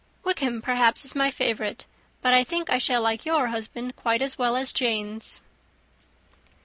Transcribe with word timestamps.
"Wickham, 0.23 0.63
perhaps, 0.63 1.05
is 1.05 1.13
my 1.13 1.29
favourite; 1.29 1.85
but 2.23 2.33
I 2.33 2.43
think 2.43 2.71
I 2.71 2.79
shall 2.79 3.03
like 3.03 3.23
your 3.23 3.49
husband 3.49 3.95
quite 3.95 4.23
as 4.23 4.35
well 4.35 4.55
as 4.55 4.73
Jane's." 4.73 5.41